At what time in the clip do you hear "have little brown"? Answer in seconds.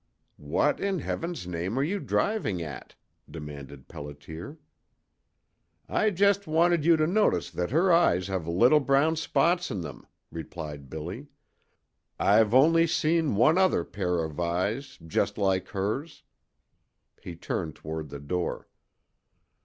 8.25-9.15